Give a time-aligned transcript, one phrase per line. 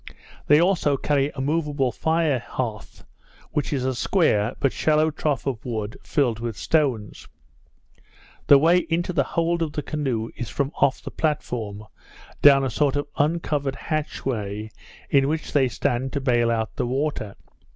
[0.47, 3.05] They also carry a moveable fire hearth,
[3.51, 7.27] which is a square, but shallow trough of wood, filled with stones.
[8.47, 11.83] The way into the hold of the canoe is from off the platform,
[12.41, 14.71] down a sort of uncovered hatchway,
[15.11, 17.35] in which they stand to bale out the water.